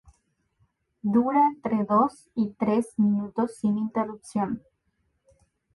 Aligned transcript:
Dura 1.03 1.39
entre 1.51 1.83
dos 1.85 2.27
y 2.33 2.49
tres 2.57 2.91
minutos 2.97 3.55
sin 3.57 3.77
interrupción. 3.77 4.63